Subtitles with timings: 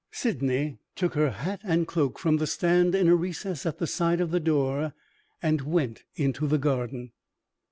[0.09, 4.19] Sydney took her hat and cloak from the stand in a recess at the side
[4.19, 4.93] of the door,
[5.43, 7.11] and went into the garden.